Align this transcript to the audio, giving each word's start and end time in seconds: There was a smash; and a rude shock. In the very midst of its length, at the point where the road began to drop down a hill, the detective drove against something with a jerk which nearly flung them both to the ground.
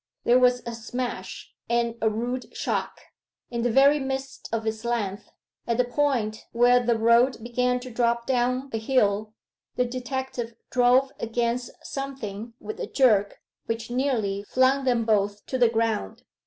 There 0.23 0.39
was 0.39 0.63
a 0.65 0.73
smash; 0.73 1.53
and 1.69 1.93
a 2.01 2.09
rude 2.09 2.57
shock. 2.57 3.01
In 3.51 3.61
the 3.61 3.69
very 3.69 3.99
midst 3.99 4.49
of 4.51 4.65
its 4.65 4.83
length, 4.83 5.29
at 5.67 5.77
the 5.77 5.83
point 5.85 6.47
where 6.53 6.79
the 6.79 6.97
road 6.97 7.37
began 7.43 7.79
to 7.81 7.91
drop 7.91 8.25
down 8.25 8.71
a 8.73 8.79
hill, 8.79 9.35
the 9.75 9.85
detective 9.85 10.55
drove 10.71 11.11
against 11.19 11.69
something 11.83 12.55
with 12.59 12.79
a 12.79 12.87
jerk 12.87 13.41
which 13.67 13.91
nearly 13.91 14.43
flung 14.49 14.85
them 14.85 15.05
both 15.05 15.45
to 15.45 15.59
the 15.59 15.69
ground. 15.69 16.23